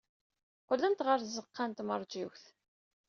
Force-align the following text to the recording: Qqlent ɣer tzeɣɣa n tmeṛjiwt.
Qqlent 0.67 1.03
ɣer 1.07 1.19
tzeɣɣa 1.21 1.65
n 1.65 1.71
tmeṛjiwt. 1.73 2.43